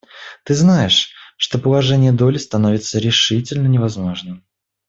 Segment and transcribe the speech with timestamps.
[0.45, 4.43] Ты знаешь, что положение Долли становится решительно невозможным?